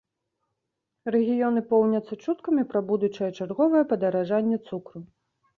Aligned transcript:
Рэгіёны 1.15 1.63
поўняцца 1.73 2.13
чуткамі 2.23 2.63
пра 2.71 2.83
будучае 2.89 3.29
чарговае 3.39 3.83
падаражэнне 3.93 4.57
цукру. 4.67 4.99